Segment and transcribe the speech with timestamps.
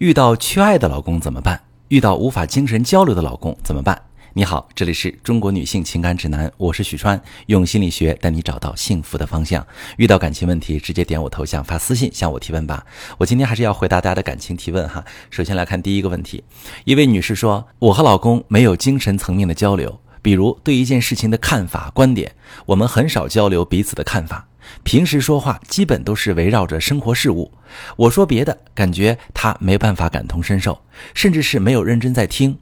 [0.00, 1.60] 遇到缺爱的老公怎么办？
[1.88, 4.00] 遇到无法精神交流的老公怎么办？
[4.32, 9.66] 你好，这里是中国女性情感指南，我是许川，用心理学带你找到幸福的方向。
[9.98, 12.82] 遇到感情问题，直接点我头像发私信向我提问吧。
[13.18, 15.04] 我今天还是要回答大家的感情提问哈。
[15.28, 16.42] 首先来看第一个问题，
[16.84, 24.46] 一位女士说：“我和老公没有精神层面的交流，比如对一件事情的看法、观点，我们很少交流彼此的看法。”
[24.82, 27.52] 平时说话基本都是围绕着生活事物，
[27.96, 30.82] 我说别的，感觉他没办法感同身受，
[31.14, 32.58] 甚至是没有认真在听，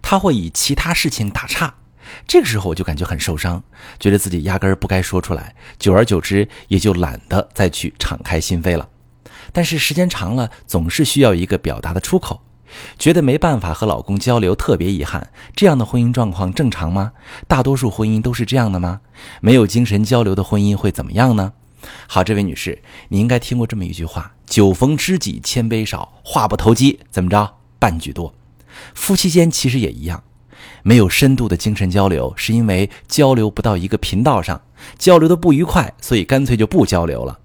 [0.00, 1.74] 他会以其他事情打岔，
[2.26, 3.62] 这个时候我就感觉很受伤，
[3.98, 8.88] 觉得自己压根儿不该说出来，久而久之也就懒得再去敞开心扉了。
[9.52, 12.42] 但是时间长了，总是需要一个表达的出口，
[12.98, 15.30] 觉得没办法和老公交流，特别遗憾。
[15.54, 17.12] 这样的婚姻状况正常吗？
[17.46, 19.00] 大多数婚姻都是这样的吗？
[19.40, 21.52] 没有精神交流的婚姻会怎么样呢？
[22.06, 28.32] 好，这位女士，你应该听过这么一句话：“酒逢知己千杯少，话不投机怎么着半句多。”
[28.94, 30.22] 夫妻间其实也一样，
[30.82, 34.62] 没有深度的精神交流，是因为交流不到一个频道上，
[34.96, 37.40] 交流的不愉快，所以干脆就不交流了。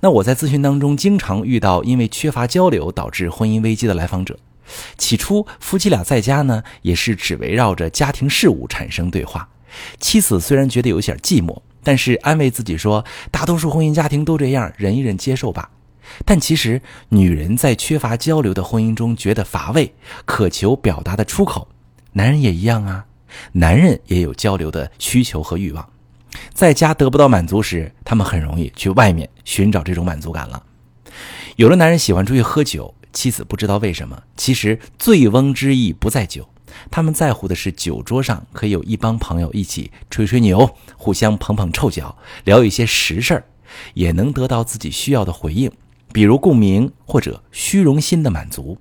[0.00, 4.38] 那我在咨询当中经常遇到因为缺乏交流导致婚姻危机的来访者。
[4.96, 9.48] 起初夫妻俩在家呢，也是只围绕着家庭事务产生对话，
[10.00, 11.60] 妻子虽然觉得有点寂寞。
[11.82, 15.70] 但是安慰自己说，大多数婚姻家庭都这样，忍一忍，接受吧。
[16.24, 19.94] 但其实，女人在缺乏交流的婚姻中觉得乏味，
[20.24, 21.68] 渴求表达的出口。
[22.12, 23.06] 男人也一样啊，
[23.52, 25.88] 男人也有交流的需求和欲望。
[26.52, 30.60] 在家得不到满足时，他们很容易去外面寻找这种满足感了。
[31.54, 36.46] 有的男人喜欢出去喝酒，妻子不知道为什么，其实醉翁之意不在酒。
[36.90, 43.44] 他们在乎的是酒桌上可以有一帮朋友一起吹吹牛，互相捧捧臭脚，聊一些实事儿，
[43.94, 45.72] 也能得到自己需要的回应，
[46.12, 48.76] 比如共鸣或者虚荣心的满足。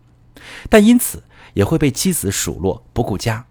[0.70, 3.46] 但因此也会被妻子数落不顾家，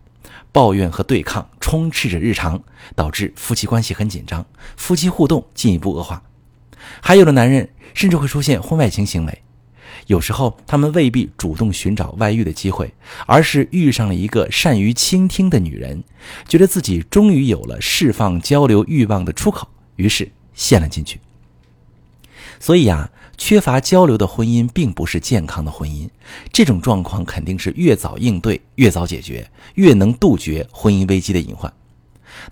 [0.53, 2.62] 抱怨和对抗充斥着日常，
[2.95, 4.44] 导致夫妻关系很紧张，
[4.77, 6.23] 夫妻互动进一步恶化。
[7.00, 9.41] 还有的男人甚至会出现婚外情行为。
[10.06, 12.92] 有时候，他们未必主动寻找外遇的机会，
[13.26, 16.04] 而是遇上了一个善于倾听的女人，
[16.47, 21.20] 觉得自己终于有了释放交流欲望的出口，于是陷了进去。
[22.60, 26.09] 所以啊，缺乏交流的婚姻并不是健康的婚姻，
[26.53, 31.72] 这种状况肯定是越早应对、越早解决，越能杜绝婚姻危机的隐患。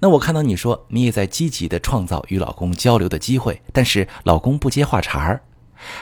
[0.00, 5.42] 那我看到你说你也在积极的创造与老公交流的机会，但是老公不接话茬儿，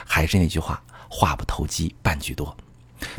[0.05, 0.81] 还是那句话。
[1.13, 2.55] 话不投机半句多，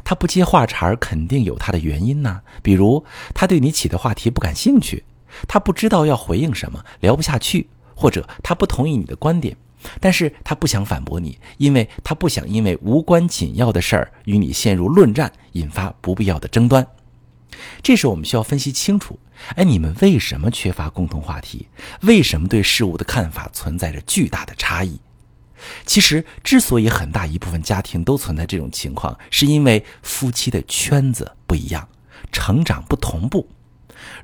[0.03, 2.41] 他不接话茬儿，肯定有他的原因呢。
[2.62, 3.04] 比如
[3.34, 5.04] 他对你起的话题不感兴趣，
[5.47, 9.54] 他不知道要回应什么，聊不下去，或者他不同意你的观点，
[10.00, 16.86] 但是他不想反驳你，因为他不想因为无关紧要的事儿与你陷入论战，引发不必要的争端。
[17.82, 19.19] 这时我们需要分析清楚，
[19.56, 21.69] 哎，你们为什么缺乏共同话题？
[22.00, 24.98] 为什么对事物的看法存在着巨大的差异？
[25.87, 31.89] 其实，之所以很大一部分家庭都存在这种情况，是因为夫妻的圈子不一样，
[32.31, 33.49] 成长不同步。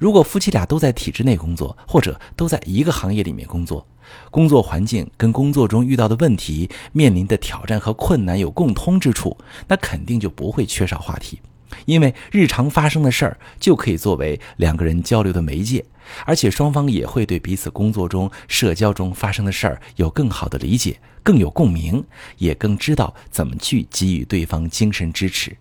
[0.01, 3.87] 如果夫妻俩都在体制内工作，或者都在一个行业里面工作，
[4.31, 9.37] 工作环境跟工作中遇到的问题、面临的挑战和困难有共通之处，
[9.69, 11.41] 那肯定就不会缺少话题。
[11.87, 15.85] 因为日常发生的事儿就可以作为两个人交流的媒介，
[16.25, 22.05] 而且双方也会对彼此工作中、社交中发生的事儿有更好的理解，更有共鸣，
[22.39, 25.57] 也更知道怎么去给予对方精神支持。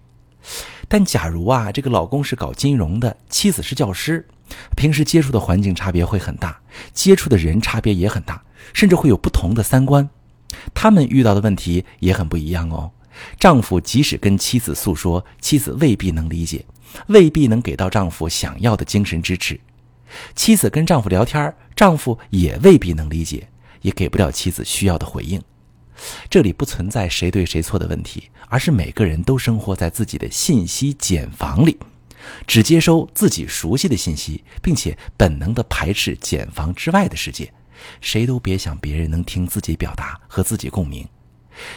[0.88, 4.26] 但假如啊，这个老公是搞金融的，妻子是教师，
[4.78, 6.58] 平时接触的环境差别会很大，
[6.94, 8.42] 接触的人差别也很大，
[8.74, 10.10] 甚至会有不同的三观，
[10.74, 12.92] 他们遇到的问题也很不一样哦。
[13.40, 16.66] 丈夫即使跟妻子诉说，妻子未必能理解，
[17.08, 19.56] 未必能给到丈夫想要的精神支持；
[20.36, 23.48] 妻子跟丈夫聊天，丈夫也未必能理解，
[23.82, 25.42] 也给不了妻子需要的回应。
[26.30, 31.76] 这里不存在谁对谁错的问题，而是每个人都生活在自己的信息茧房里，
[32.46, 37.52] 只接收自己熟悉的信息，并且本能地排斥茧房之外的世界。
[38.02, 41.08] 谁都别想别人能听自己表达和自己共鸣。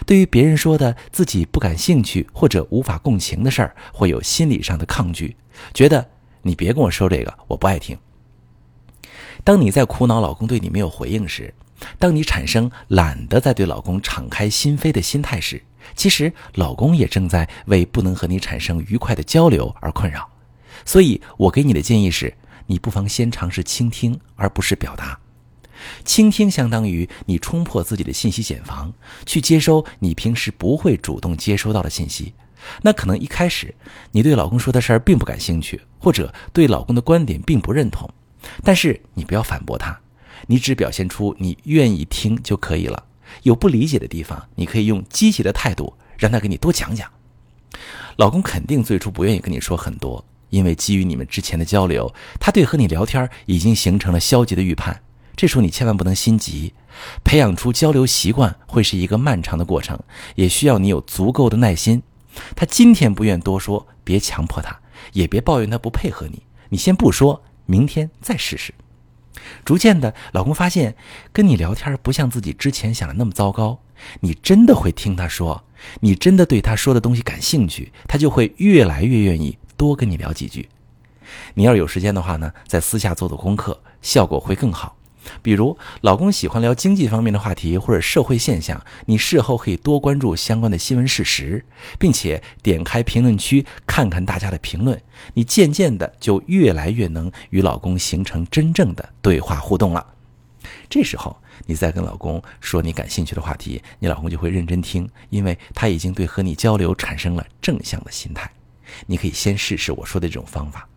[0.07, 5.37] 对于别人说的自己不感兴趣或者无法共情的事儿，会有心理上的抗拒，
[5.73, 6.07] 觉得
[6.43, 7.97] 你别跟我说这个，我不爱听。
[9.43, 11.53] 当你在苦恼老公对你没有回应时，
[11.99, 15.63] 当你产生懒得再对老公敞开心扉的心态时，
[15.97, 20.29] 其实老公也正在为不能和你产生愉快的交流而困扰。
[20.85, 22.35] 所以我给你的建议是，
[22.67, 25.19] 你不妨先尝试倾听，而不是表达。
[26.05, 28.93] 倾听相当于你冲破自己的信息茧房，
[29.27, 32.33] 去接收你平时不会主动接收到的信息，
[32.83, 33.75] 那可能一开始
[34.13, 38.09] 你对老公说的事儿并不感兴趣，或者对老公的观点并不认同，
[38.63, 39.99] 但是你不要反驳他，
[40.47, 43.05] 你只表现出你愿意听就可以了。
[43.45, 47.09] 有不理解的地方，你可以用积极的态度让他给你多讲讲。
[48.17, 55.01] 老公肯定最初不愿意跟你说很多，因为基于你们之前的交流，他对和你聊天已经形成了消极的预判。
[55.41, 56.75] 这时候你千万不能心急，
[57.25, 59.99] 培养出交流习惯会是一个漫长的过程，
[60.35, 62.03] 也需要你有足够的耐心。
[62.55, 64.79] 他今天不愿多说，别强迫他，
[65.15, 66.43] 也别抱怨他不配合你。
[66.69, 68.75] 你先不说，明天再试试。
[69.65, 70.95] 逐渐的，老公发现
[71.33, 73.81] 跟你聊天不像自己之前想的那么糟糕，
[74.21, 75.65] 你真的会听他说，
[76.01, 80.69] 你真的对他说的东西感兴趣，他就会越来越愿意多跟你聊几句。
[81.55, 84.95] 你要有时间的话呢，在私下做做功课，效果会更好。
[85.43, 91.65] 比如，老公喜欢聊经济方面的话题或者社会现象，你事后可以多关注相关的新闻事实，
[91.99, 95.01] 并且点开评论区看看大家的评论，
[95.35, 100.07] 你渐渐的就越来越能与老公形成真正的对话互动了。
[100.89, 101.37] 这时候，
[101.67, 108.51] 你再跟老公说你感兴趣的话题，你老公就会认真听，因为他已经对和你交流产生了正向的心态。
[109.07, 110.89] 你可以先试试我说的这种方法。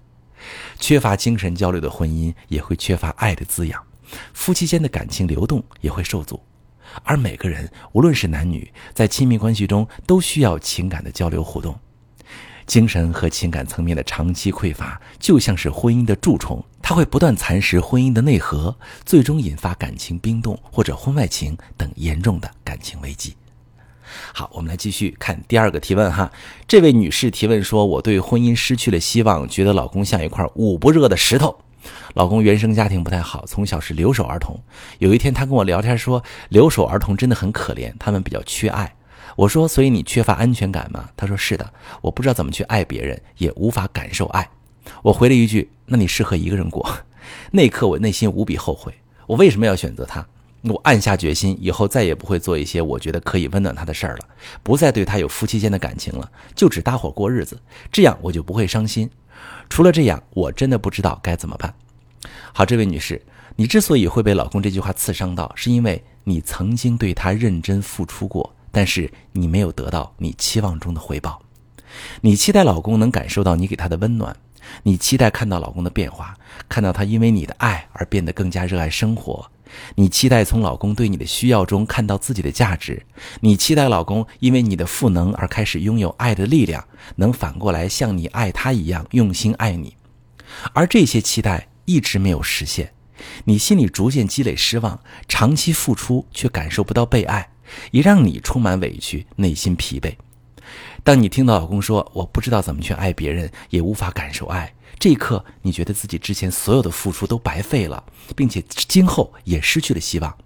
[0.80, 3.82] 缺乏精神交流的婚姻也会缺乏爱的滋养。
[4.34, 6.42] 夫妻间的感情流动也会受阻，
[7.04, 11.78] 而每个人，无论是男女，在亲密关系中都需要情感的交流互动。
[12.66, 18.74] 精神和情感层面的长期匮乏，就像是婚姻的蛀虫，它会不断蚕食婚姻的内核，
[19.04, 23.36] 最终引发感情冰冻或者婚外情等严重的感情危机。
[24.34, 26.32] 好，我们来继续看第二个提问哈。
[26.66, 31.60] 这位女士提问说：“我对婚姻失去了希望，觉得老公像一块捂不热的石头。”
[32.14, 34.60] 老公原生家庭不太好，从小是留守儿童。
[35.00, 38.96] 有一天，他跟我聊天说，留守儿童真的很可怜，他们比较缺爱。
[39.36, 41.10] 我说，所以你缺乏安全感吗？
[41.18, 44.48] 他说是的，我不知道怎么去爱别人，也无法感受爱。
[45.02, 46.88] 我回了一句，那你适合一个人过。
[47.52, 48.94] 那一刻，我内心无比后悔，
[49.26, 50.26] 我为什么要选择他？
[50.62, 54.26] 我暗下决心，以后再也不会做一些我觉得可以温暖他的事儿了，
[54.62, 57.60] 不再对他有夫妻间的感情了，就只搭伙过日子，
[57.92, 59.10] 这样我就不会伤心。
[59.70, 61.74] 除了这样，我真的不知道该怎么办。
[62.54, 63.22] 好，这位女士，
[63.56, 71.42] 你之所以会被老公这句话刺伤到，是因为你曾经对他认真付出过，但是你没有得到你期望中的回报。
[72.22, 74.36] 你期待老公能感受到你给他的温暖，
[74.84, 76.38] 你期待看到老公的变化，
[76.70, 79.50] 看到他因为你的爱而变得更加热爱生活。
[79.96, 83.06] 你期待从老公对你的需要中看到自己的价值，
[83.42, 86.86] 你期待老公因为你的赋能而开始拥有爱的力量，
[87.16, 89.96] 能反过来像你爱他一样用心爱你，
[90.74, 92.94] 而这些期待一直没有实现，
[93.46, 97.50] 你心里逐渐积累失望，长期付出却感受不到被爱，
[97.92, 100.16] 也让你充满委屈，内心疲惫。
[101.04, 104.74] 当你听到老公说“我不知道怎么去爱别人，也无法感受爱”。
[105.04, 108.02] 这一刻，你觉得自己之前所有的付出都白费了，
[108.38, 110.38] 并且今后也失去了希望。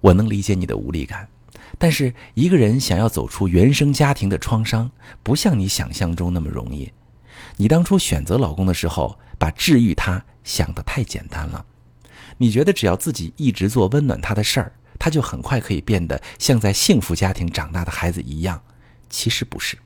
[0.00, 1.28] 我能理解你的无力感，
[1.76, 4.88] 但是一个人想要走出原生家庭的创伤，
[5.24, 6.92] 不像你想象中那么容易。
[7.56, 11.66] 你当初选择老公的时候，把治愈他想得太简单了。
[12.36, 18.62] 你觉得只要自己一直做温暖他的事儿，他就很快可以变得像在幸福家庭长大的孩子一样。
[19.10, 19.76] 其实不是。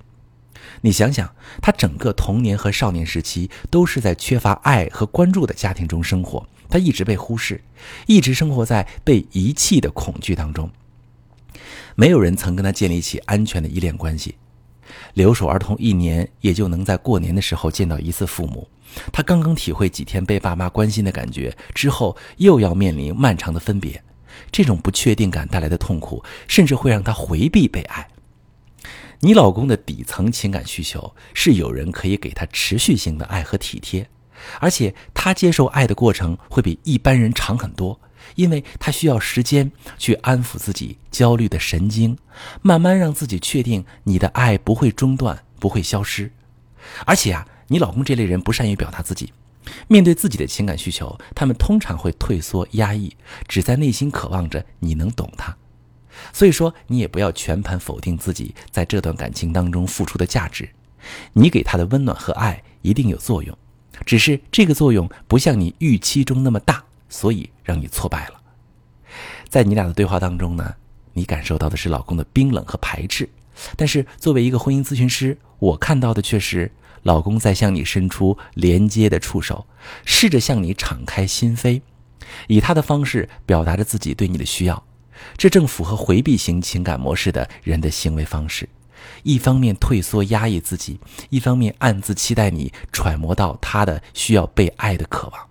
[0.81, 7.61] 你想想，他整个童年和少年时期都是在缺乏爱和关注的家庭中生活，他一直被忽视，
[8.07, 10.71] 一直生活在被遗弃的恐惧当中。
[11.95, 14.37] 没有人曾跟他建立起安全的依恋关系。
[15.15, 18.67] 留守儿童一年也就能在过年的时候见到一次父母，
[19.13, 24.03] 他刚刚体会几天被爸妈关心的感觉，之后又要面临漫长的分别，
[24.51, 28.09] 这种不确定感带来的痛苦，甚至会让他回避被爱。
[29.21, 34.09] 你老公的底层情感需求是有人可以给他持续性的爱和体贴，
[34.61, 38.01] 而且他接受爱的过程会比一般人长很多，
[38.37, 42.17] 因为他需要时间去安抚自己焦虑的神经，
[42.63, 46.31] 慢慢让自己确定你的爱不会中断、不会消失。
[47.05, 49.33] 而且啊，你老公这类人不善于表达自己，
[49.89, 53.17] 面对自己的情感需求，他们通常会退缩压抑，
[53.49, 55.57] 只在内心渴望着你能懂他。
[56.33, 60.69] 所以说，你也不要全盘否定自己在这段感情当中付出的价值，
[61.33, 63.57] 你给他的温暖和爱一定有作用，
[64.05, 68.41] 只是这个作用不像你预期中那么大，所以让你挫败了。
[69.49, 70.75] 在你俩的对话当中呢，
[71.15, 73.29] 你感受到的是老公的冰冷和排斥，
[73.77, 76.71] 但是作为一个婚姻咨询师，我看到的却是
[77.03, 79.67] 老公在向你伸出连接的触手，
[80.05, 81.81] 试着向你敞开心扉，
[82.49, 84.85] 以他的方式表达着自己对你的需要。
[85.37, 88.69] 这正符合回避型情感模式的人的行为方式，
[89.23, 90.99] 一方面退缩压抑自己，
[91.31, 95.47] 一方面暗自期待你揣摩到他的需要被爱的渴望。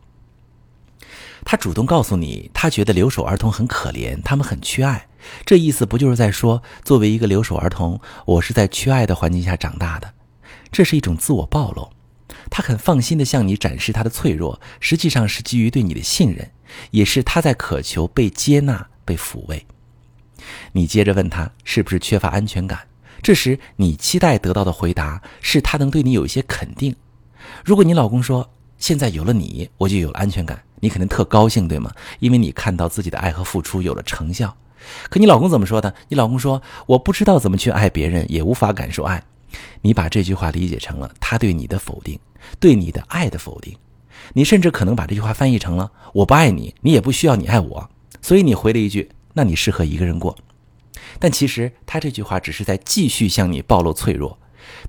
[1.46, 5.08] 他主动告诉你，他觉得留守儿童很可怜，他们很缺爱。
[5.46, 10.14] 这意思不就是在说，作为一个留守儿童，我是在缺爱的环境下长大的？
[10.72, 11.90] 这是一种自我暴露。
[12.50, 16.52] 他很放心地向你展示他的脆弱，实际上是基于对你的信任，
[16.92, 19.66] 也是他在渴求被接纳、被抚慰。
[20.74, 22.80] 你接着问他是不是缺乏安全感，
[23.24, 26.96] 这时你期待得到的回答是他能对你有一些肯定。
[27.64, 28.48] 如果你老公说
[28.78, 30.62] 现在有了你，我就有了安全感。
[30.80, 31.92] 你肯定特高兴，对吗？
[32.20, 34.56] 因为你看到自己的爱和付出有了成效。
[35.10, 35.92] 可你老公怎么说的？
[36.08, 39.24] 你老公说：“我不知道怎么去爱别人，也无法感受爱。”
[39.82, 42.20] 你把这句话理解成了他对你的否定，
[42.60, 43.76] 对你的爱的否定。
[44.34, 47.90] 你甚至可能把这句话翻译成了“我不爱你，你也不需要你爱我”。
[48.28, 50.38] 所以你回了一句：“那你适合一个人过。”
[51.18, 54.38] 但其实他这句话只是在继续向你暴露脆弱。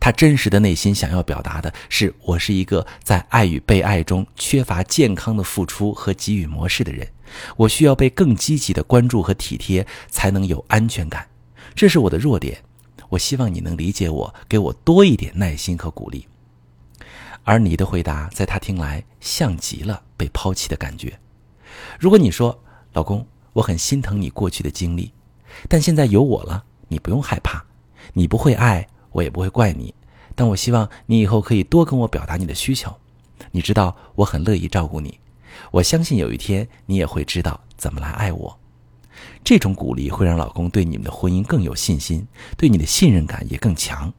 [0.01, 7.07] 他真实的内心想要表达的是：我是一个在爱与被爱中缺乏健康的付出和给予模式的人，
[7.57, 11.29] 我需要被更积极的关注和体贴，才能有安全感。
[11.77, 12.65] 这是我的弱点，
[13.11, 16.27] 我希望你能理解我，给我多一点耐心和鼓励。
[17.45, 21.17] 而你的回答在他听来像极了被抛弃的感觉。
[22.01, 22.61] 如果你说
[22.99, 25.13] ：“老公，我很心疼你过去的经历，
[25.69, 27.63] 但现在有我了，你不用害怕，
[28.13, 29.95] 你不会爱。”我也不会怪你，
[30.35, 32.95] 但我希望你以后可以多跟我表达你的需求。
[33.53, 35.19] 你知道我很乐意照顾你，
[35.71, 38.59] 我相信有一天你也会知道怎么来爱我。
[39.43, 42.27] 这种鼓励会让老公对你们的婚姻更有信心，
[42.57, 44.13] 对你的信任感也更强。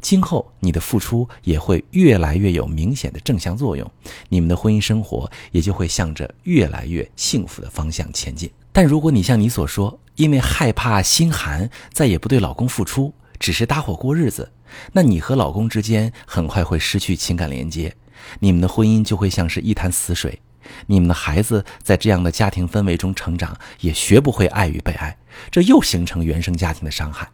[0.00, 3.88] 今后你的付出也会越来越有明显的正向作用，
[4.28, 8.50] 你们的婚姻生活也就会向着越来越幸福的方向前进。
[8.72, 13.12] 但如果你像你所说，因为害怕心寒，再也不对老公付出。
[13.38, 14.52] 只是搭伙过日子，
[14.92, 17.96] 那你和老公之间很快会失去情感连接，
[18.38, 20.38] 你们的婚姻就会像是一潭死水，
[20.86, 25.16] 你们的孩子在这样的家庭氛围中成长，也学不会爱与被爱，
[25.50, 27.26] 这又形成原生家庭的伤害。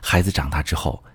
[0.00, 1.04] 孩子长大之后，